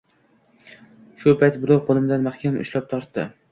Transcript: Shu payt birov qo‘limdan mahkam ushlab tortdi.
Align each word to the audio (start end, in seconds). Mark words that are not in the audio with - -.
Shu 1.19 1.35
payt 1.43 1.59
birov 1.67 1.85
qo‘limdan 1.91 2.27
mahkam 2.31 2.61
ushlab 2.67 2.91
tortdi. 2.97 3.31